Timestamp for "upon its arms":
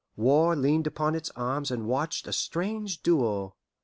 0.87-1.69